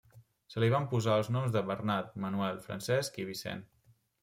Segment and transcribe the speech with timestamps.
[0.53, 3.65] Se li van posar els noms de Bernat, Manuel, Francesc i Vicent.